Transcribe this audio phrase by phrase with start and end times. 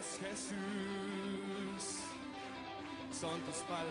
[0.00, 1.98] eres Jesús,
[3.12, 3.88] son tus palabras,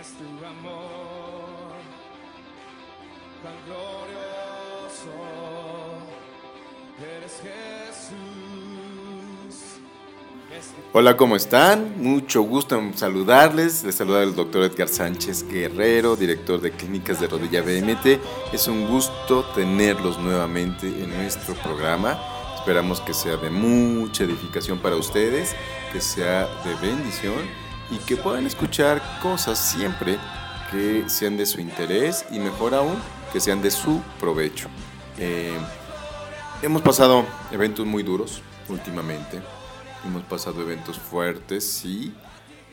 [0.00, 1.74] es tu amor
[3.42, 5.16] tan glorioso,
[7.00, 8.18] eres Jesús.
[10.92, 12.00] Hola, ¿cómo están?
[12.00, 13.84] Mucho gusto en saludarles.
[13.84, 18.20] Les saluda el doctor Edgar Sánchez Guerrero, director de Clínicas de Rodilla BMT.
[18.52, 22.37] Es un gusto tenerlos nuevamente en nuestro programa.
[22.68, 25.56] Esperamos que sea de mucha edificación para ustedes,
[25.90, 27.48] que sea de bendición
[27.90, 30.18] y que puedan escuchar cosas siempre
[30.70, 32.98] que sean de su interés y mejor aún,
[33.32, 34.68] que sean de su provecho.
[35.16, 35.56] Eh,
[36.60, 39.40] hemos pasado eventos muy duros últimamente.
[40.04, 42.12] Hemos pasado eventos fuertes, sí,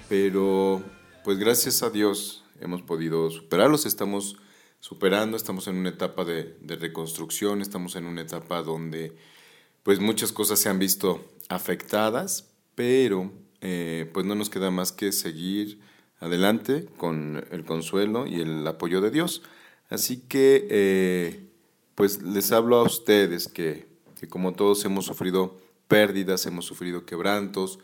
[0.09, 0.83] pero
[1.23, 4.35] pues gracias a Dios hemos podido superarlos, estamos
[4.81, 9.15] superando, estamos en una etapa de, de reconstrucción, estamos en una etapa donde
[9.85, 15.11] pues muchas cosas se han visto afectadas, pero eh, pues no nos queda más que
[15.11, 15.79] seguir
[16.19, 19.43] adelante con el consuelo y el apoyo de Dios.
[19.87, 21.49] Así que eh,
[21.93, 23.85] pues les hablo a ustedes que,
[24.19, 25.55] que como todos hemos sufrido
[25.87, 27.77] pérdidas, hemos sufrido quebrantos,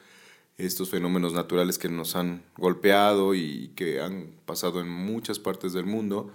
[0.58, 5.86] estos fenómenos naturales que nos han golpeado y que han pasado en muchas partes del
[5.86, 6.32] mundo,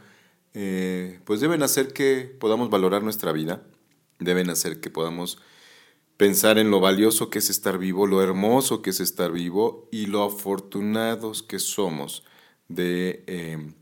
[0.55, 3.65] eh, pues deben hacer que podamos valorar nuestra vida,
[4.21, 5.39] deben hacer que podamos
[6.17, 10.07] pensar en lo valioso que es estar vivo, lo hermoso que es estar vivo y
[10.07, 12.25] lo afortunados que somos
[12.69, 13.73] de eh,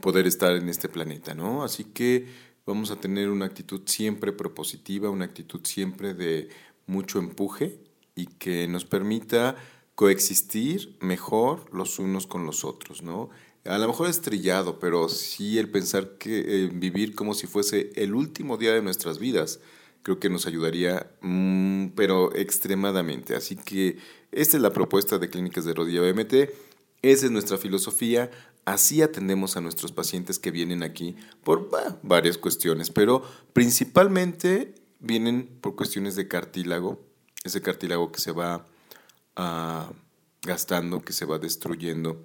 [0.00, 1.64] poder estar en este planeta, ¿no?
[1.64, 2.26] Así que
[2.66, 6.48] vamos a tener una actitud siempre propositiva, una actitud siempre de
[6.86, 7.80] mucho empuje
[8.14, 9.56] y que nos permita
[9.94, 13.30] coexistir mejor los unos con los otros, ¿no?
[13.64, 18.14] A lo mejor es trillado, pero sí el pensar que vivir como si fuese el
[18.14, 19.60] último día de nuestras vidas,
[20.04, 23.34] creo que nos ayudaría, mm, pero extremadamente.
[23.34, 23.96] Así que
[24.30, 26.50] esta es la propuesta de Clínicas de Rodilla BMT,
[27.02, 28.30] esa es nuestra filosofía,
[28.66, 31.70] así atendemos a nuestros pacientes que vienen aquí por
[32.02, 33.22] varias cuestiones, pero
[33.52, 37.00] principalmente vienen por cuestiones de cartílago,
[37.42, 38.66] ese cartílago que se va
[39.36, 39.90] ah,
[40.42, 42.22] gastando, que se va destruyendo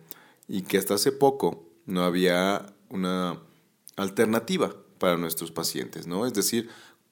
[0.48, 3.40] y que hasta hace poco no había una
[3.96, 6.26] alternativa para nuestros pacientes, ¿no?
[6.26, 6.70] Es decir,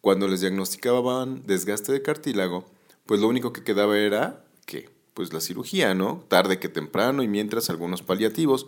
[0.08, 2.66] cuando les diagnosticaban desgaste de cartílago,
[3.06, 6.24] pues lo único que quedaba era que pues la cirugía, ¿no?
[6.30, 8.68] Tarde que temprano y mientras algunos paliativos.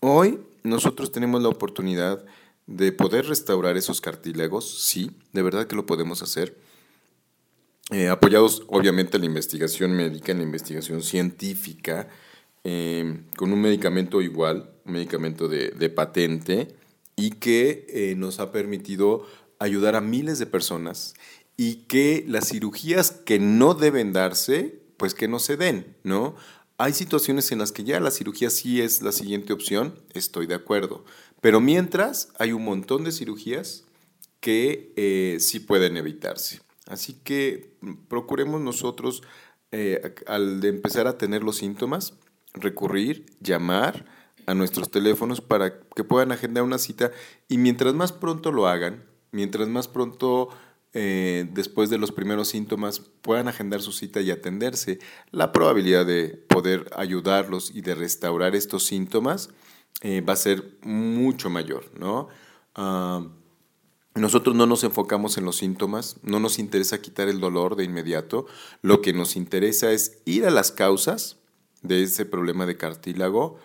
[0.00, 2.24] Hoy nosotros tenemos la oportunidad
[2.66, 6.56] de poder restaurar esos cartílagos, sí, de verdad que lo podemos hacer.
[7.90, 12.08] Eh, apoyados obviamente en la investigación médica, en la investigación científica,
[12.64, 16.74] eh, con un medicamento igual, un medicamento de, patente,
[17.14, 19.26] y que eh, nos ha permitido
[19.62, 21.14] ayudar a miles de personas
[21.56, 26.34] y que las cirugías que no deben darse, pues que no se den, ¿no?
[26.78, 30.54] Hay situaciones en las que ya la cirugía sí es la siguiente opción, estoy de
[30.54, 31.04] acuerdo,
[31.40, 33.84] pero mientras hay un montón de cirugías
[34.40, 36.60] que eh, sí pueden evitarse.
[36.86, 39.22] Así que mm, procuremos nosotros,
[39.70, 42.14] eh, al empezar a tener los síntomas,
[42.54, 44.06] recurrir, llamar
[44.46, 47.12] a nuestros teléfonos para que puedan agendar una cita
[47.48, 50.48] y mientras más pronto lo hagan, mientras más pronto
[50.94, 54.98] eh, después de los primeros síntomas puedan agendar su cita y atenderse,
[55.30, 59.50] la probabilidad de poder ayudarlos y de restaurar estos síntomas
[60.02, 62.28] eh, va a ser mucho mayor, ¿no?
[62.74, 63.26] Ah,
[64.14, 68.46] nosotros no nos enfocamos en los síntomas, no nos interesa quitar el dolor de inmediato,
[68.82, 71.38] lo que nos interesa es ir a las causas
[71.80, 73.58] de ese problema de cartílago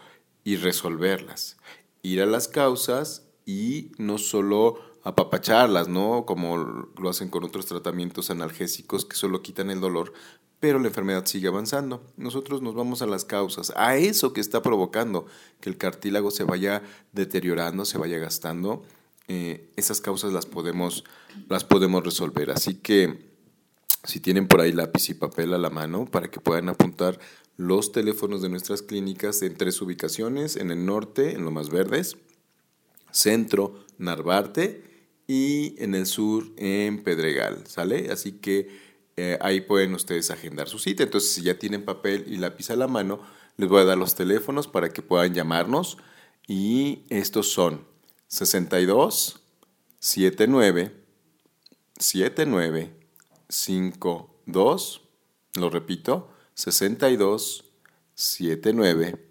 [0.46, 1.58] y resolverlas.
[2.02, 6.26] Ir a las causas y no solo apapacharlas, ¿no?
[6.26, 10.12] Como lo hacen con otros tratamientos analgésicos que solo quitan el dolor,
[10.60, 12.04] pero la enfermedad sigue avanzando.
[12.18, 15.26] Nosotros nos vamos a las causas, a eso que está provocando
[15.62, 18.84] que el cartílago se vaya deteriorando, se vaya gastando.
[19.30, 21.06] Eh, esas causas las podemos,
[21.48, 22.52] las podemos resolver.
[22.52, 23.32] Así que
[24.04, 27.18] si tienen por ahí lápiz y papel a la mano para que puedan apuntar
[27.56, 32.18] los teléfonos de nuestras clínicas en tres ubicaciones, en el norte, en lo más verdes,
[33.12, 34.87] centro, Narvarte
[35.28, 38.10] y en el sur en Pedregal, ¿sale?
[38.12, 38.70] Así que
[39.18, 41.04] eh, ahí pueden ustedes agendar su cita.
[41.04, 43.22] Entonces, si ya tienen papel y lápiz a la mano,
[43.58, 45.98] les voy a dar los teléfonos para que puedan llamarnos
[46.48, 47.86] y estos son
[48.28, 49.42] 62
[50.00, 50.94] 79
[51.98, 52.94] 79
[53.50, 55.02] 52
[55.56, 57.66] lo repito 62
[58.14, 59.28] 79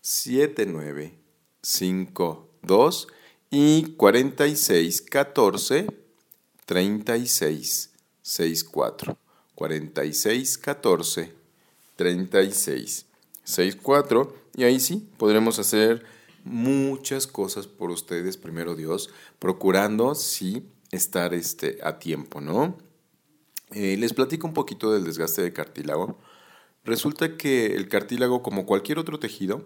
[0.00, 1.18] 79
[1.62, 3.08] 52
[3.50, 5.86] y 46 14
[6.64, 7.90] 36
[8.22, 9.18] 64.
[9.54, 11.32] 46 14
[11.96, 13.06] 36
[13.44, 16.04] 64 y ahí sí podremos hacer
[16.44, 22.78] muchas cosas por ustedes, primero Dios, procurando sí estar este, a tiempo, ¿no?
[23.72, 26.18] Eh, les platico un poquito del desgaste de cartílago.
[26.84, 29.64] Resulta que el cartílago, como cualquier otro tejido,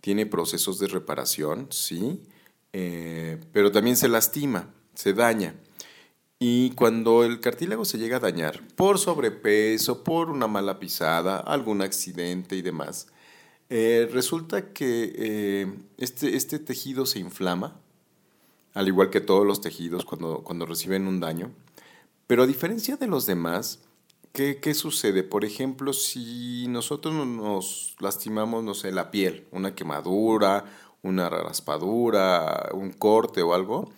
[0.00, 2.22] tiene procesos de reparación, sí,
[2.72, 5.54] eh, pero también se lastima, se daña.
[6.38, 11.82] Y cuando el cartílago se llega a dañar por sobrepeso, por una mala pisada, algún
[11.82, 13.06] accidente y demás,
[13.70, 17.80] eh, resulta que eh, este, este, tejido se inflama,
[18.74, 21.52] al igual que todos los tejidos cuando, cuando reciben un daño.
[22.26, 23.78] Pero a diferencia de los demás,
[24.32, 25.22] ¿qué, ¿qué, sucede?
[25.22, 30.64] Por ejemplo, si nosotros nos lastimamos, no sé, la piel, una quemadura,
[31.02, 33.90] una raspadura, un corte o algo,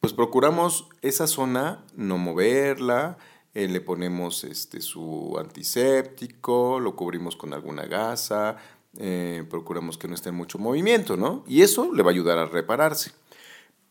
[0.00, 3.18] pues procuramos esa zona no moverla,
[3.54, 8.56] eh, le ponemos este, su antiséptico, lo cubrimos con alguna gasa,
[8.96, 11.44] eh, procuramos que no esté en mucho movimiento, ¿no?
[11.46, 13.12] Y eso le va a ayudar a repararse.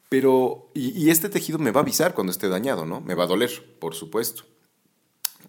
[0.08, 3.00] Pero, y, y, este tejido me va a avisar cuando esté dañado, ¿no?
[3.02, 4.44] Me va a doler, por supuesto.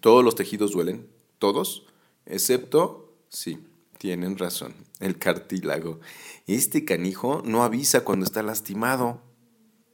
[0.01, 1.07] Todos los tejidos duelen,
[1.39, 1.87] todos,
[2.25, 3.59] excepto, sí,
[4.01, 5.99] tienen razón, el cartílago.
[6.47, 9.21] Este canijo no avisa cuando está lastimado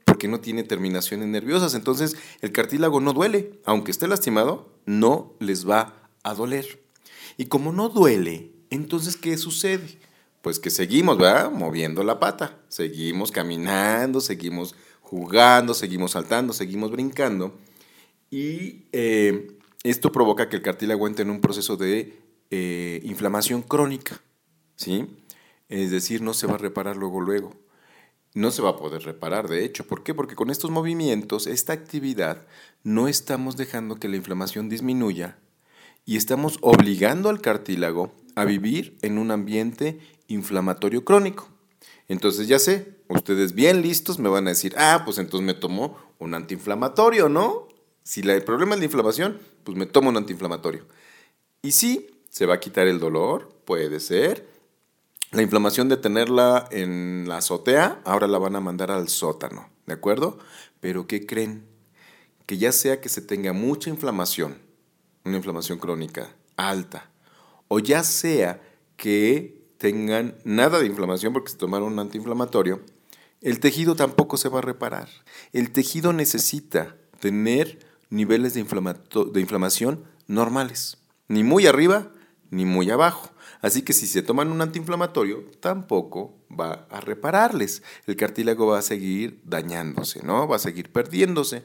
[0.05, 1.73] porque no tiene terminaciones nerviosas.
[1.73, 3.59] Entonces el cartílago no duele.
[3.65, 6.81] Aunque esté lastimado, no les va a doler.
[7.35, 9.99] Y como no duele, entonces ¿qué sucede?
[10.41, 11.51] Pues que seguimos, ¿verdad?
[11.51, 12.61] Moviendo la pata.
[12.69, 17.57] Seguimos caminando, seguimos jugando, seguimos saltando, seguimos brincando.
[18.31, 24.21] Y eh, esto provoca que el cartílago entre en un proceso de eh, inflamación crónica.
[24.75, 25.07] ¿Sí?
[25.69, 27.53] Es decir, no se va a reparar luego, luego
[28.37, 29.87] no se va a poder reparar, de hecho.
[29.87, 30.13] ¿Por qué?
[30.13, 32.45] Porque con estos movimientos, esta actividad,
[32.83, 35.37] no estamos dejando que la inflamación disminuya
[36.05, 41.49] y estamos obligando al cartílago a vivir en un ambiente inflamatorio crónico.
[42.07, 45.97] Entonces ya sé, ustedes bien listos me van a decir, ah, pues entonces me tomo
[46.19, 47.67] un antiinflamatorio, ¿no?
[48.03, 50.85] Si el problema es la inflamación, pues me tomo un antiinflamatorio.
[51.63, 54.47] Y sí, se va a quitar el dolor, puede ser,
[55.31, 59.95] la inflamación de tenerla en la azotea, ahora la van a mandar al sótano, ¿de
[59.95, 60.37] acuerdo?
[60.79, 61.65] Pero ¿qué creen?
[62.45, 64.59] Que ya sea que se tenga mucha inflamación,
[65.25, 67.09] una inflamación crónica alta,
[67.69, 68.61] o ya sea
[68.97, 72.81] que tengan nada de inflamación porque se tomaron un antiinflamatorio,
[73.41, 75.09] el tejido tampoco se va a reparar.
[75.53, 77.79] El tejido necesita tener
[78.11, 82.11] niveles de, de inflamación normales, ni muy arriba
[82.49, 83.29] ni muy abajo.
[83.61, 87.83] Así que si se toman un antiinflamatorio, tampoco va a repararles.
[88.05, 90.47] El cartílago va a seguir dañándose, ¿no?
[90.47, 91.63] Va a seguir perdiéndose.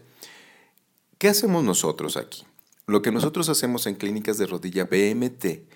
[1.18, 2.44] ¿Qué hacemos nosotros aquí?
[2.86, 5.68] Lo que nosotros hacemos en clínicas de rodilla BMT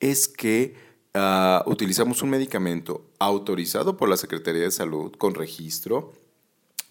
[0.00, 0.74] es que
[1.14, 6.12] ah, utilizamos un medicamento autorizado por la Secretaría de Salud con registro,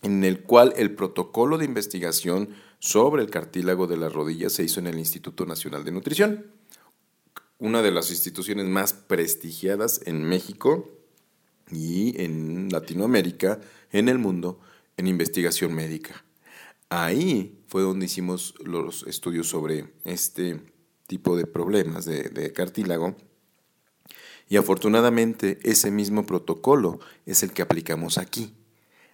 [0.03, 2.49] en el cual el protocolo de investigación
[2.79, 6.45] sobre el cartílago de la rodilla se hizo en el Instituto Nacional de Nutrición
[7.59, 10.89] una de las instituciones más prestigiadas en México
[11.71, 13.59] y en Latinoamérica,
[13.91, 14.59] en el mundo,
[14.95, 16.23] en investigación médica.
[16.89, 20.61] Ahí fue donde hicimos los estudios sobre este
[21.07, 23.15] tipo de problemas de, cartílago.
[24.49, 28.53] Y afortunadamente ese mismo protocolo es el que aplicamos aquí.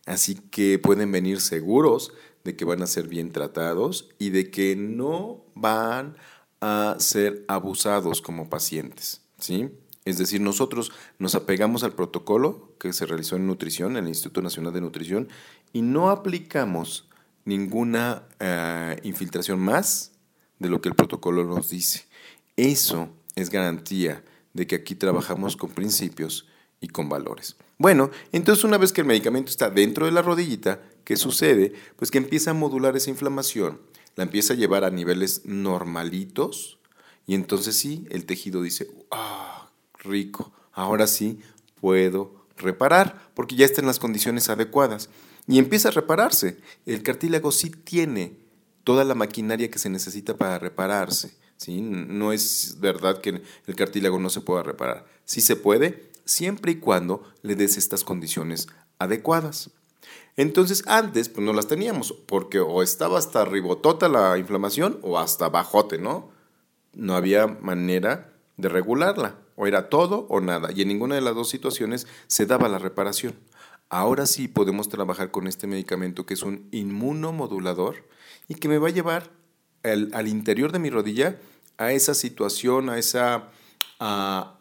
[0.06, 4.76] Así que pueden venir seguros de que van a ser bien tratados y de que
[4.76, 6.18] no van
[6.64, 9.70] a ser abusados como pacientes, ¿sí?
[10.06, 14.42] Es decir, nosotros nos apegamos al protocolo que se realizó en nutrición, en el Instituto
[14.42, 15.28] Nacional de Nutrición,
[15.74, 17.10] y no aplicamos
[17.44, 20.14] ninguna eh, infiltración más
[20.60, 22.06] de lo que el protocolo nos dice.
[22.56, 26.48] Eso es garantía de que aquí trabajamos con principios
[26.80, 27.58] y con valores.
[27.78, 31.74] Bueno, entonces una vez que el medicamento está dentro de la rodillita, ¿qué sucede?
[31.98, 33.80] Pues que empieza a modular esa inflamación
[34.16, 36.80] la empieza a llevar a niveles normalitos
[37.26, 41.40] y entonces sí, el tejido dice, ah, rico, ahora sí
[41.80, 45.10] puedo reparar porque ya está en las condiciones adecuadas.
[45.48, 46.58] Y empieza a repararse.
[46.86, 48.38] El cartílago sí tiene
[48.84, 51.36] toda la maquinaria que se necesita para repararse.
[51.58, 51.82] ¿sí?
[51.82, 55.06] No es verdad que el cartílago no se pueda reparar.
[55.26, 58.68] Sí se puede, siempre y cuando le des estas condiciones
[59.00, 59.72] adecuadas.
[60.36, 65.50] Entonces antes pues no las teníamos, porque o estaba hasta ribotota la inflamación o hasta
[65.50, 66.30] bajote, ¿no?
[66.94, 71.36] No había manera de regularla, o era todo o nada, y en ninguna de las
[71.36, 73.36] dos situaciones se daba la reparación.
[73.90, 78.08] Ahora sí podemos trabajar con este medicamento que es un inmunomodulador
[78.48, 79.30] y que me va a llevar
[79.84, 81.38] al interior de mi rodilla
[81.78, 83.20] a esa situación, a ese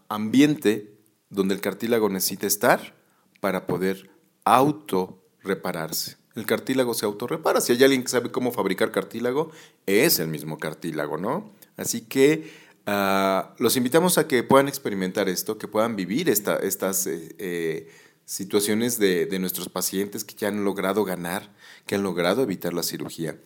[0.08, 0.98] ambiente
[1.30, 2.94] donde el cartílago necesita estar
[3.40, 4.10] para poder
[4.44, 6.16] auto repararse.
[6.34, 7.60] El cartílago se autorrepara.
[7.60, 9.50] Si hay alguien que sabe cómo fabricar cartílago,
[9.86, 11.52] es el mismo cartílago, ¿no?
[11.76, 12.50] Así que
[12.86, 17.90] ah, los invitamos a que puedan experimentar esto, que puedan vivir estas eh, eh,
[18.24, 21.52] situaciones de, nuestros pacientes que ya han logrado ganar,
[21.86, 23.38] que han logrado evitar la cirugía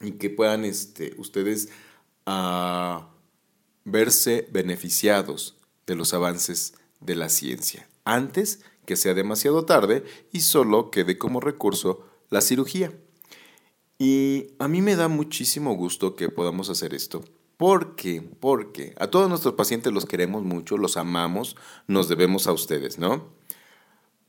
[0.00, 1.68] y que puedan este, ustedes
[2.26, 3.08] ah,
[3.84, 5.56] verse beneficiados
[5.86, 11.40] de los avances de la ciencia antes que sea demasiado tarde y solo quede como
[11.40, 12.92] recurso la cirugía.
[13.98, 17.24] Y a mí me da muchísimo gusto que podamos hacer esto.
[17.56, 22.98] Porque, porque a todos nuestros pacientes los queremos mucho, los amamos, nos debemos a ustedes,
[22.98, 23.28] ¿no?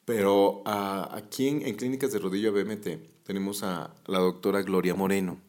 [0.06, 5.40] Pero aquí en, Clínicas de Rodillo BMT tenemos a la doctora Gloria Moreno.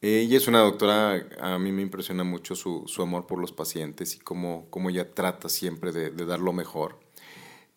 [0.00, 4.20] Ella es una doctora, a mí me impresiona mucho su, amor por los pacientes y
[4.20, 6.98] cómo, cómo ella trata siempre de dar lo mejor.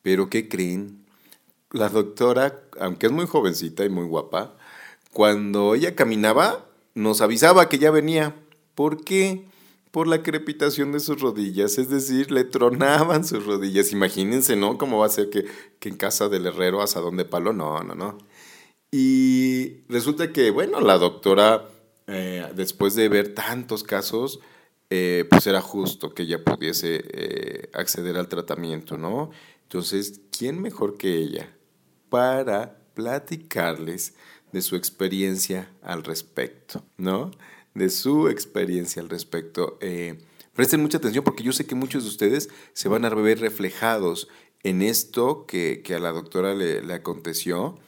[0.02, 1.06] Pero ¿qué creen?
[1.72, 4.58] La doctora, aunque es muy jovencita y muy guapa,
[5.14, 8.36] cuando ella caminaba nos avisaba que ya venía.
[8.76, 9.46] ¿Por qué?
[9.92, 13.92] Por la crepitación de sus rodillas, es decir, le tronaban sus rodillas.
[13.92, 14.78] Imagínense, ¿no?
[14.78, 15.46] ¿Cómo va a ser que,
[15.82, 17.52] en casa del herrero asadón de palo?
[17.54, 18.18] No, no, no.
[18.92, 21.66] Y resulta que, bueno, la doctora,
[22.08, 24.40] eh, después de ver tantos casos,
[24.90, 29.32] eh, pues era justo que ella pudiese eh, acceder al tratamiento, ¿no?
[29.72, 31.56] Entonces, ¿quién mejor que ella
[32.10, 34.16] para platicarles
[34.52, 37.32] de su experiencia al respecto, ¿no?
[37.74, 39.78] De su experiencia al respecto.
[39.80, 40.18] Eh,
[40.52, 44.28] presten mucha atención porque yo sé que muchos de ustedes se van a ver reflejados
[44.64, 47.80] en esto que, a la doctora le, aconteció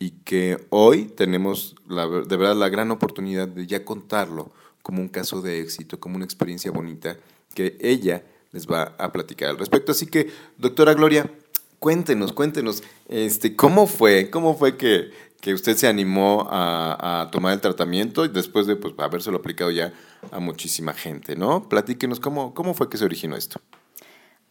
[0.00, 4.50] y que hoy tenemos de verdad la gran oportunidad de ya contarlo
[4.82, 7.18] como un caso de éxito, como una experiencia bonita
[7.54, 9.92] que ella les va a platicar al respecto.
[9.92, 11.30] Así que, doctora Gloria,
[11.78, 14.30] cuéntenos, cuéntenos, este, ¿cómo fue?
[14.30, 15.10] ¿Cómo fue que,
[15.52, 19.92] usted se animó a, tomar el tratamiento y después de pues, habérselo aplicado ya
[20.30, 21.68] a muchísima gente, ¿no?
[21.68, 23.60] Platíquenos, ¿cómo, ¿cómo fue que se originó esto?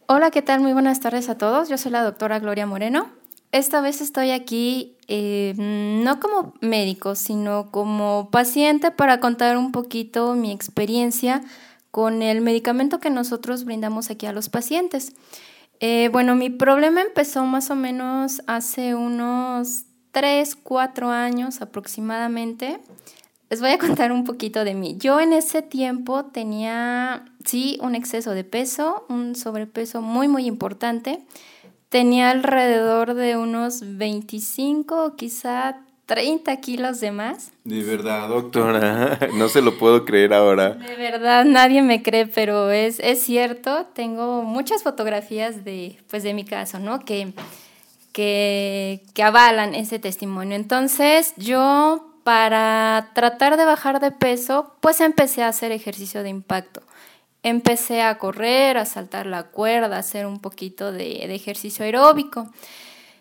[0.06, 0.60] Hola, ¿qué tal?
[0.60, 1.68] Muy buenas tardes a todos.
[1.68, 3.08] Yo soy la doctora Gloria Moreno.
[3.52, 10.34] Esta vez estoy aquí eh, no como médico, sino como paciente para contar un poquito
[10.34, 11.42] mi experiencia
[11.90, 15.12] con el medicamento que nosotros brindamos aquí a los pacientes.
[15.80, 22.80] Eh, bueno, mi problema empezó más o menos hace unos 3, 4 años aproximadamente.
[23.48, 24.96] Les voy a contar un poquito de mí.
[24.98, 31.24] Yo en ese tiempo tenía, sí, un exceso de peso, un sobrepeso muy, muy importante.
[31.88, 37.52] Tenía alrededor de unos 25 o quizá 30 kilos de más.
[37.62, 40.70] De verdad, doctora, no se lo puedo creer ahora.
[40.70, 43.86] De verdad, nadie me cree, pero es, es cierto.
[43.94, 46.98] Tengo muchas fotografías de, pues, de mi caso, ¿no?
[46.98, 47.32] Que,
[48.10, 50.56] que, que avalan ese testimonio.
[50.56, 56.82] Entonces, yo para tratar de bajar de peso, pues empecé a hacer ejercicio de impacto.
[57.44, 62.48] Empecé a correr, a saltar la cuerda, a hacer un poquito de, de ejercicio aeróbico.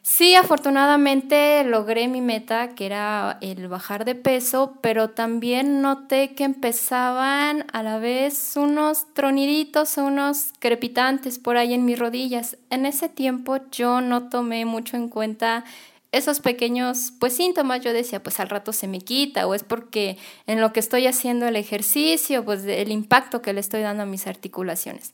[0.01, 6.45] Sí, afortunadamente logré mi meta, que era el bajar de peso, pero también noté que
[6.45, 12.57] empezaban a la vez unos troniditos, unos crepitantes por ahí en mis rodillas.
[12.69, 15.65] En ese tiempo yo no tomé mucho en cuenta
[16.11, 17.81] esos pequeños pues síntomas.
[17.81, 21.07] Yo decía, pues al rato se me quita o es porque en lo que estoy
[21.07, 25.13] haciendo el ejercicio, pues el impacto que le estoy dando a mis articulaciones.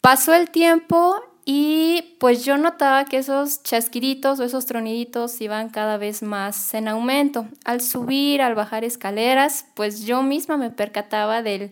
[0.00, 5.98] Pasó el tiempo y pues yo notaba que esos chasquiditos o esos troniditos iban cada
[5.98, 7.46] vez más en aumento.
[7.64, 11.70] Al subir, al bajar escaleras, pues yo misma me percataba del,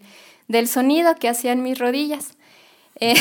[0.48, 2.36] del sonido que hacían mis rodillas.
[3.00, 3.14] Eh,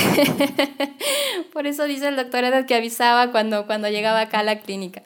[1.53, 5.03] por eso dice el doctor Edad que avisaba cuando, cuando llegaba acá a la clínica.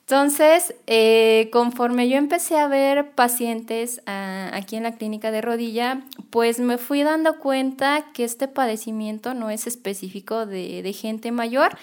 [0.00, 6.00] Entonces, eh, conforme yo empecé a ver pacientes ah, aquí en la clínica de rodilla,
[6.30, 11.76] pues me fui dando cuenta que este padecimiento no es específico de, gente mayor.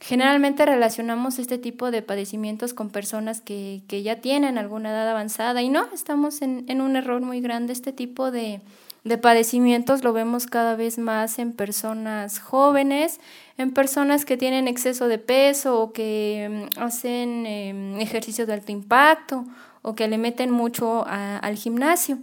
[0.00, 5.68] Generalmente relacionamos este tipo de padecimientos con personas que, ya tienen alguna edad avanzada y
[5.68, 7.72] no, estamos en, en un error muy grande.
[7.72, 8.60] Este tipo de,
[9.04, 13.20] de padecimientos lo vemos cada vez más en personas jóvenes,
[13.58, 18.70] en personas que tienen exceso de peso o que mm, hacen em, ejercicios de alto
[18.70, 19.44] impacto
[19.82, 22.18] o que le meten mucho al gimnasio.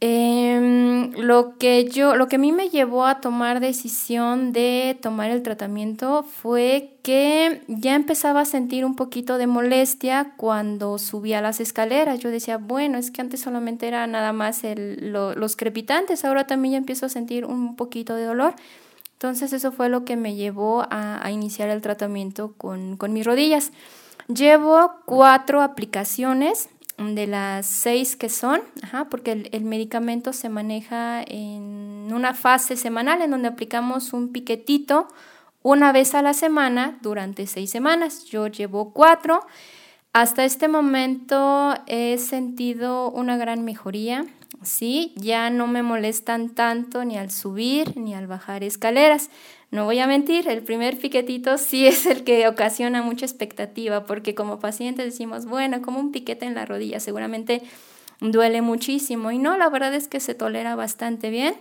[0.00, 5.30] Em, lo que yo, lo que a mí me llevó a tomar decisión de tomar
[5.30, 11.60] el tratamiento fue que ya empezaba a sentir un poquito de molestia cuando subía las
[11.60, 12.18] escaleras.
[12.18, 16.78] Yo decía, bueno, es que antes solamente era nada más los crepitantes, ahora también ya
[16.78, 18.54] empiezo a sentir un poquito de dolor.
[19.14, 23.72] Entonces eso fue lo que me llevó a, iniciar el tratamiento con, con mis rodillas.
[24.28, 28.60] Llevo cuatro aplicaciones de las seis que son,
[29.10, 35.08] porque el, medicamento se maneja en una fase semanal en donde aplicamos un piquetito
[35.62, 38.24] una vez a la semana durante seis semanas.
[38.24, 39.46] Yo llevo cuatro.
[40.12, 44.24] Hasta este momento he sentido una gran mejoría.
[44.62, 49.30] Sí, ya no me molestan tanto ni al subir ni al bajar escaleras.
[49.70, 54.34] No voy a mentir, el primer piquetito sí es el que ocasiona mucha expectativa, porque
[54.34, 57.62] como paciente decimos, bueno, como un piquete en la rodilla, seguramente
[58.20, 59.30] duele muchísimo.
[59.30, 61.54] Y no, la verdad es que se tolera bastante bien.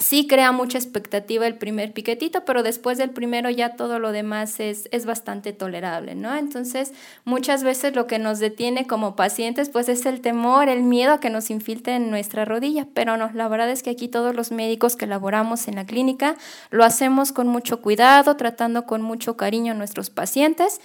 [0.00, 4.58] Sí crea mucha expectativa el primer piquetito, pero después del primero ya todo lo demás
[4.58, 6.34] es, es, bastante tolerable, ¿no?
[6.34, 6.94] Entonces,
[7.26, 11.20] muchas veces lo que nos detiene como pacientes, pues es el temor, el miedo a
[11.20, 14.52] que nos infiltre en nuestra rodilla, pero no, la verdad es que aquí todos los
[14.52, 16.34] médicos que laboramos en la clínica
[16.70, 20.80] lo hacemos con mucho cuidado, tratando con mucho cariño a nuestros pacientes.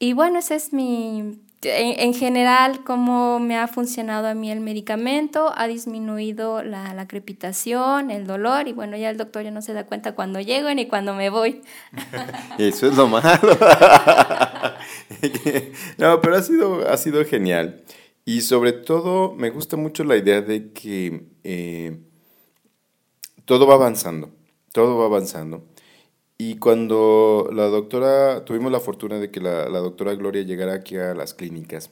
[0.00, 5.52] Y bueno, ese es mi, en, general, cómo me ha funcionado a mí el medicamento,
[5.56, 9.86] ha disminuido la, crepitación, el dolor, y bueno, ya el doctor ya no se da
[9.86, 11.62] cuenta cuando llego ni cuando me voy.
[12.58, 13.26] Eso es lo malo.
[15.98, 17.82] no, pero ha sido, ha sido genial.
[18.24, 21.98] Y sobre todo, me gusta mucho la idea de que eh,
[23.44, 24.30] todo va avanzando,
[24.72, 25.64] todo va avanzando.
[26.38, 31.14] Y cuando la doctora, tuvimos la fortuna de que la, doctora Gloria llegara aquí a
[31.14, 31.90] las clínicas,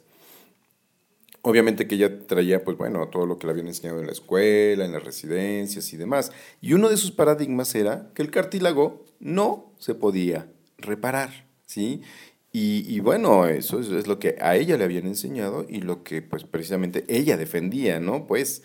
[1.41, 4.85] obviamente que ella traía, pues bueno, todo lo que le habían enseñado en la escuela,
[4.85, 6.31] en las residencias y demás.
[6.61, 12.03] Y uno de sus paradigmas era que el cartílago no se podía reparar, ¿sí?
[12.57, 16.45] Y, bueno, eso es, lo que a ella le habían enseñado y lo que pues
[16.45, 18.29] precisamente ella defendía, ¿no?
[18.29, 18.63] Pues,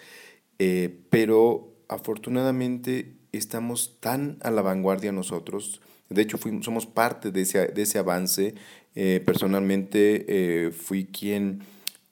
[0.59, 5.81] eh, pero afortunadamente estamos tan a la vanguardia nosotros.
[6.09, 8.55] De hecho, fuimos, somos parte de ese, de ese avance.
[8.95, 11.63] Eh, personalmente eh, fui quien,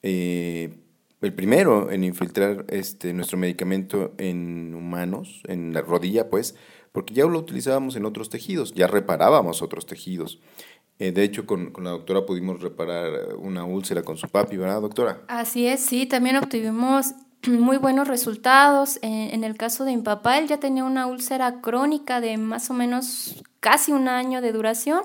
[0.03, 0.77] eh,
[1.21, 6.55] el primero en infiltrar este, nuestro medicamento en humanos, en la rodilla, pues,
[6.91, 10.39] porque ya lo utilizábamos en otros tejidos, ya reparábamos otros tejidos.
[10.99, 15.21] de hecho, con, con, la doctora pudimos reparar una úlcera con su papi, ¿verdad, doctora?
[15.27, 17.13] Así es, sí, también obtuvimos
[17.47, 18.99] muy buenos resultados.
[19.01, 22.73] En, el caso de mi papá, él ya tenía una úlcera crónica de más o
[22.73, 25.01] menos casi un año de duración.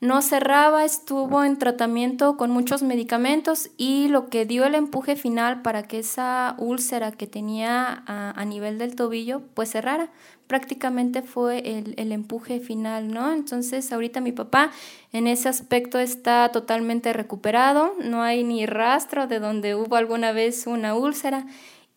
[0.00, 5.60] No cerraba, estuvo en tratamiento con muchos medicamentos y lo que dio el empuje final
[5.60, 10.08] para que esa úlcera que tenía a, nivel del tobillo pues cerrara.
[10.46, 13.30] Prácticamente fue el, el empuje final, ¿no?
[13.30, 14.70] Entonces ahorita mi papá
[15.12, 20.66] en ese aspecto está totalmente recuperado, no hay ni rastro de donde hubo alguna vez
[20.66, 21.44] una úlcera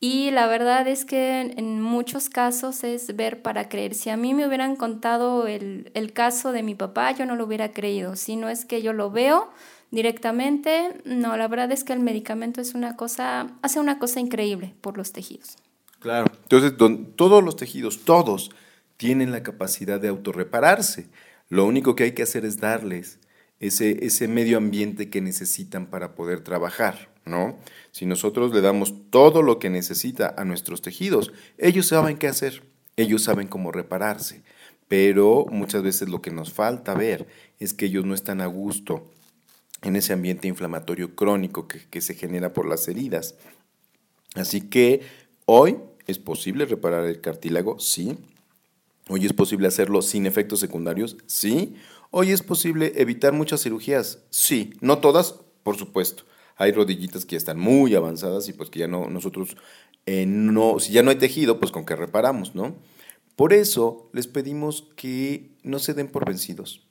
[0.03, 3.95] y la verdad es que en muchos casos es ver para creer.
[3.95, 7.45] Si a mí me hubieran contado el, el caso de mi papá, yo no lo
[7.45, 8.17] hubiera creído.
[8.17, 9.49] Si no es que yo lo veo
[9.91, 14.75] directamente, no, la verdad es que el medicamento es una cosa, hace una cosa increíble
[14.81, 15.55] por los tejidos.
[15.99, 16.73] Claro, entonces
[17.15, 18.51] todos los tejidos, todos,
[18.97, 21.07] tienen la capacidad de autorrepararse.
[21.47, 23.19] Lo único que hay que hacer es darles
[23.67, 27.57] ese, ese medio ambiente que necesitan para poder trabajar, ¿no?
[27.91, 32.63] Si nosotros le damos todo lo que necesita a nuestros tejidos, ellos saben qué hacer,
[32.97, 34.43] ellos saben cómo repararse,
[34.89, 37.25] pero muchas veces lo que nos falta ver
[37.59, 39.09] es que ellos no están a gusto
[39.81, 43.35] en ese ambiente inflamatorio crónico que, que se genera por las heridas.
[44.35, 45.01] Así que
[45.45, 48.17] hoy es posible reparar el cartílago, sí.
[49.09, 51.75] Hoy es posible hacerlo sin efectos secundarios, sí.
[52.15, 56.25] Hoy es posible evitar muchas cirugías, sí, no todas, por supuesto.
[56.57, 59.57] Hay rodillitas que están muy avanzadas y pues que ya no, nosotros,
[60.05, 62.75] eh, no, si ya no hay tejido, pues con qué reparamos, ¿no?
[63.35, 66.85] Por eso les pedimos que no se den por vencidos,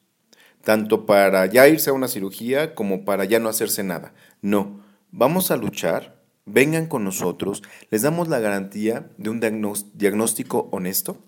[0.64, 4.14] tanto para ya irse a una cirugía como para ya no hacerse nada.
[4.40, 4.80] No,
[5.12, 11.18] vamos a luchar, vengan con nosotros, les damos la garantía de un diagnóstico honesto,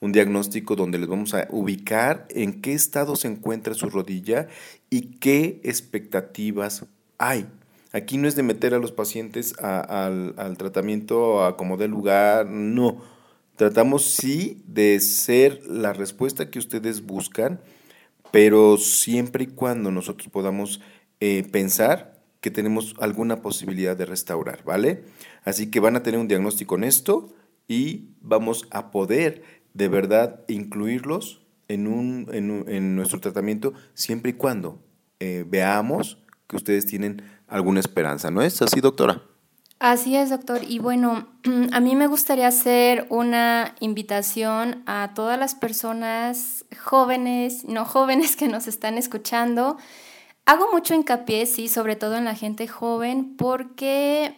[0.00, 4.48] un diagnóstico donde les vamos a ubicar en qué estado se encuentra su rodilla
[4.88, 6.86] y qué expectativas
[7.18, 7.46] hay.
[7.92, 13.02] Aquí no es de meter a los pacientes al, tratamiento a como de lugar, no.
[13.56, 17.60] Tratamos sí de ser la respuesta que ustedes buscan,
[18.30, 20.80] pero siempre y cuando nosotros podamos
[21.18, 25.04] eh, pensar que tenemos alguna posibilidad de restaurar, ¿vale?
[25.44, 27.34] Así que van a tener un diagnóstico honesto
[27.68, 29.42] y vamos a poder
[29.74, 34.82] de verdad incluirlos en, un, en, nuestro tratamiento siempre y cuando
[35.20, 39.22] eh, veamos que ustedes tienen alguna esperanza, ¿no es así, doctora?
[39.80, 40.60] Así es, doctor.
[40.68, 41.26] Y bueno,
[41.72, 48.48] a mí me gustaría hacer una invitación a todas las personas jóvenes, no jóvenes que
[48.48, 49.78] nos están escuchando.
[50.44, 54.36] Hago mucho hincapié, sí, sobre todo en la gente joven, porque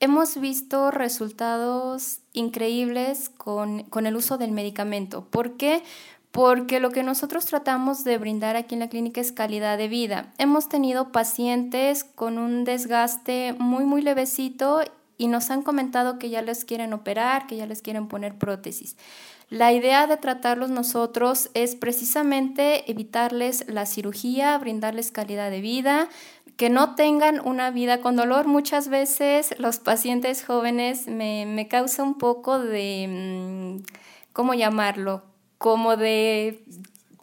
[0.00, 5.24] hemos visto resultados increíbles con, con el uso del medicamento.
[5.30, 5.82] ¿Por qué?
[6.34, 10.32] porque lo que nosotros tratamos de brindar aquí en la clínica es calidad de vida.
[10.36, 14.80] Hemos tenido pacientes con un desgaste muy, muy levecito
[15.16, 18.96] y nos han comentado que ya les quieren operar, que ya les quieren poner prótesis.
[19.54, 26.08] La idea de tratarlos nosotros es precisamente evitarles la cirugía, brindarles calidad de vida,
[26.56, 28.48] que no tengan una vida con dolor.
[28.48, 35.22] Muchas veces los pacientes jóvenes me, me causa un poco de, mm, ¿cómo llamarlo?
[35.58, 36.64] como de,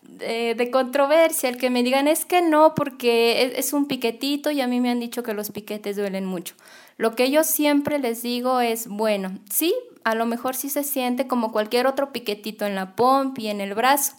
[0.02, 4.62] de, controversia, el que me digan es que no, porque es, es un piquetito y
[4.62, 6.56] a mí me han dicho que los piquetes duelen mucho.
[6.98, 11.28] Lo que yo siempre les digo es, bueno, sí, a lo mejor sí se siente
[11.28, 14.14] como cualquier otro piquetito en la pompa y en el brazo,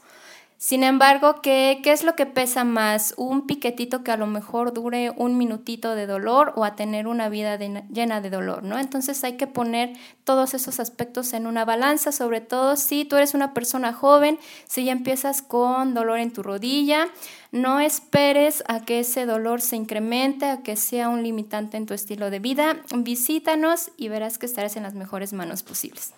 [0.63, 3.15] sin embargo, ¿qué, ¿qué, es lo que pesa más?
[3.17, 7.29] ¿Un piquetito que a lo mejor dure un minutito de dolor o a tener una
[7.29, 8.63] vida llena de dolor?
[8.63, 8.79] ¿no?
[8.79, 13.35] Entonces hay que poner todos esos aspectos en una balanza, sobre todo si tú eres
[13.35, 17.09] una persona joven, si ya empiezas con dolor en tu rodilla,
[17.53, 21.95] no esperes a que ese dolor se incremente, a que sea un limitante en tu
[21.95, 22.83] estilo de vida.
[22.97, 26.15] Visítanos y verás que estarás en las mejores manos posibles.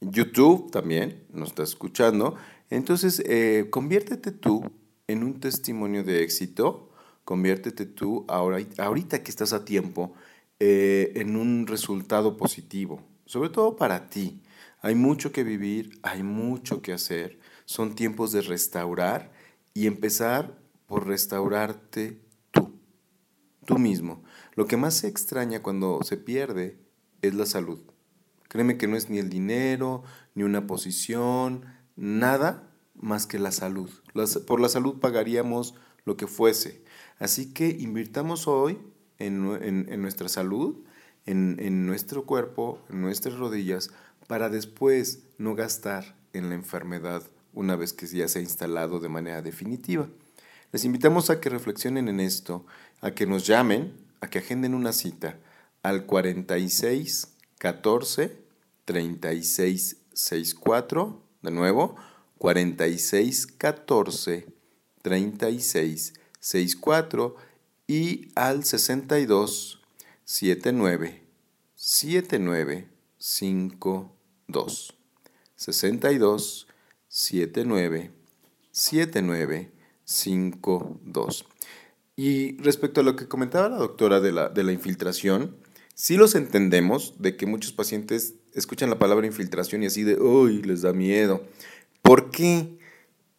[0.00, 2.36] YouTube también, nos está escuchando.
[2.68, 4.70] Entonces, eh, conviértete tú
[5.06, 6.90] en un testimonio de éxito,
[7.24, 10.14] conviértete tú ahora, ahorita que estás a tiempo
[10.60, 14.42] eh, en un resultado positivo, sobre todo para ti.
[14.82, 17.38] Hay mucho que vivir, hay mucho que hacer.
[17.64, 19.32] Son tiempos de restaurar
[19.72, 22.20] y empezar por restaurarte
[22.50, 22.78] tú,
[23.64, 24.22] tú mismo.
[24.54, 26.78] Lo que más se extraña cuando se pierde
[27.22, 27.80] es la salud.
[28.48, 31.64] Créeme que no es ni el dinero, ni una posición,
[31.96, 33.90] nada más que la salud.
[34.46, 36.84] por la salud pagaríamos lo que fuese.
[37.18, 38.78] Así que invirtamos hoy
[39.18, 39.42] en,
[40.02, 40.84] nuestra salud,
[41.26, 43.90] en, nuestro cuerpo, en nuestras rodillas,
[44.26, 49.08] para después no gastar en la enfermedad una vez que ya se ha instalado de
[49.08, 50.08] manera definitiva.
[50.74, 52.66] Les invitamos a que reflexionen en esto,
[53.00, 55.38] a que nos llamen, a que agenden una cita
[55.84, 58.36] al 46 14
[58.84, 61.94] 36 64, de nuevo,
[62.38, 64.52] 46 14
[65.02, 67.36] 36 64
[67.86, 69.80] y al 62
[70.24, 71.22] 79
[71.76, 74.94] 79 52
[75.54, 76.66] 62
[77.06, 78.10] 79
[78.72, 79.73] 79
[80.04, 81.46] 52
[82.16, 85.56] y respecto a lo que comentaba la doctora de la, de la infiltración,
[85.94, 90.62] sí los entendemos de que muchos pacientes escuchan la palabra infiltración y así de, uy,
[90.62, 91.44] les da miedo.
[92.02, 92.78] ¿Por qué?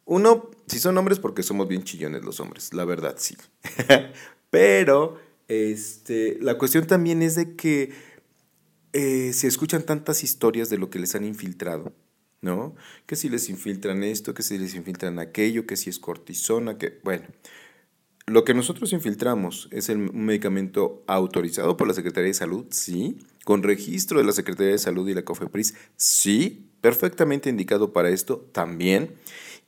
[0.04, 3.38] Uno, si son hombres, porque somos bien chillones los hombres, la verdad sí.
[4.49, 7.93] Pero este, la cuestión también es de que
[8.91, 11.93] eh, se escuchan tantas historias de lo que les han infiltrado,
[12.45, 12.75] ¿no?
[13.05, 16.99] Que si les infiltran esto, que si les infiltran aquello, que si es cortisona, que,
[17.03, 17.25] bueno.
[18.27, 23.17] Lo que nosotros infiltramos es el, un medicamento autorizado por la Secretaría de Salud, sí.
[23.43, 28.47] Con registro de la Secretaría de Salud y la COFEPRIS, sí perfectamente indicado para esto
[28.51, 29.15] también,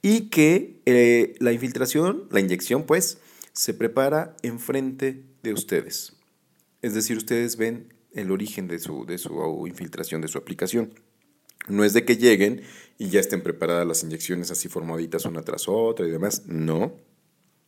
[0.03, 3.17] y que eh, la infiltración, la inyección, pues,
[3.53, 6.15] se prepara enfrente de ustedes.
[6.83, 10.93] Es decir, ustedes ven el origen de su, de su infiltración, de su aplicación.
[11.67, 12.62] No es de que lleguen
[12.97, 16.43] y ya estén preparadas las inyecciones así formaditas una tras otra y demás.
[16.47, 16.93] No,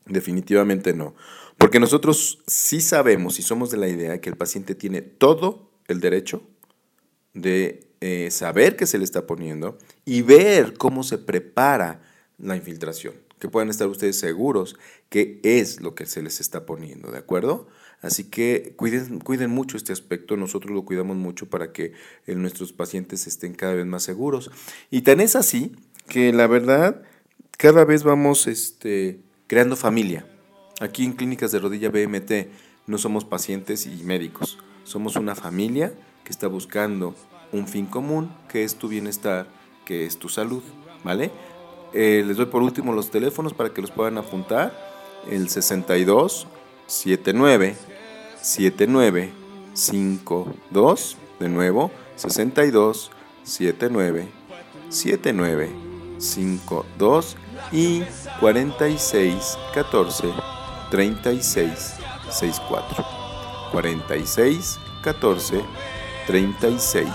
[0.05, 1.15] definitivamente no.
[1.57, 5.99] Porque nosotros sí sabemos y somos de la idea que el paciente tiene todo el
[5.99, 6.41] derecho
[7.33, 12.01] de eh, saber qué se le está poniendo y ver cómo se prepara
[12.37, 13.15] la infiltración.
[13.39, 14.77] Que puedan estar ustedes seguros
[15.09, 17.67] que es lo que se les está poniendo, ¿de acuerdo?
[18.01, 21.93] Así que cuiden, cuiden mucho este aspecto, nosotros lo cuidamos mucho para que
[22.27, 24.51] eh, nuestros pacientes estén cada vez más seguros.
[24.89, 25.73] Y tan es así
[26.07, 27.01] que la verdad,
[27.57, 30.25] cada vez vamos este, creando familia.
[30.79, 32.31] Aquí en Clínicas de Rodilla BMT
[32.87, 37.15] no somos pacientes y médicos, somos una familia que está buscando
[37.51, 39.47] un fin común, que es tu bienestar,
[39.85, 40.63] que es tu salud,
[41.03, 41.31] ¿vale?
[41.93, 44.87] Eh, les doy por último los teléfonos para que los puedan apuntar.
[45.29, 46.47] El 62
[46.89, 47.75] 79
[48.41, 49.31] 79
[49.73, 53.11] 52, de nuevo, 62
[53.43, 54.27] 79
[54.89, 55.69] 79
[56.17, 57.37] 52
[57.71, 58.03] y
[58.39, 60.27] 46 14
[60.89, 61.93] 36
[62.29, 63.05] 64.
[63.71, 65.61] 46 14
[66.25, 67.07] 36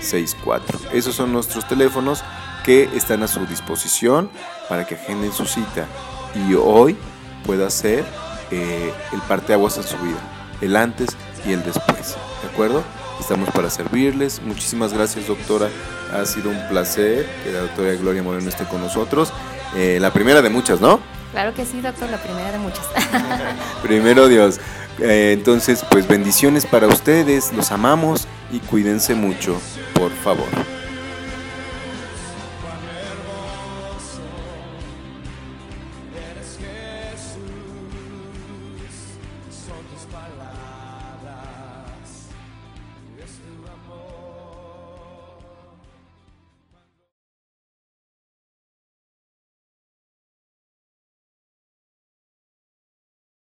[0.00, 0.78] 64.
[0.92, 2.24] Esos son nuestros teléfonos
[2.64, 4.30] que están a su disposición
[4.68, 5.86] para que agenden su cita
[6.34, 6.96] y hoy
[7.44, 8.04] pueda ser
[8.52, 10.18] eh, el parteaguas en su vida,
[10.60, 11.08] el antes
[11.46, 12.16] y el después.
[12.42, 12.84] ¿De acuerdo?
[13.18, 14.42] Estamos para servirles.
[14.42, 15.68] Muchísimas gracias, doctora.
[16.12, 19.32] Ha sido un placer que la doctora Gloria Moreno esté con nosotros.
[19.74, 21.00] Eh, la primera de muchas, ¿no?
[21.32, 22.84] Claro que sí, doctor, la primera de muchas.
[23.82, 24.60] Primero Dios.
[24.98, 29.58] Eh, entonces, pues bendiciones para ustedes, los amamos y cuídense mucho,
[29.94, 30.48] por favor.